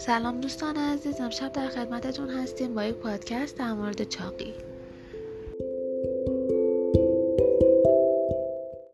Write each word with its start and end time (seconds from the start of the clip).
سلام 0.00 0.40
دوستان 0.40 0.76
عزیزم 0.76 1.30
شب 1.30 1.52
در 1.52 1.68
خدمتتون 1.68 2.30
هستیم 2.30 2.74
با 2.74 2.84
یک 2.84 2.94
پادکست 2.94 3.58
در 3.58 3.72
مورد 3.72 4.04
چاقی. 4.08 4.54